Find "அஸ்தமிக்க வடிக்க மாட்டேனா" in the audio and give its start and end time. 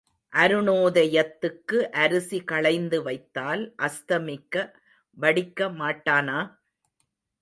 3.79-6.39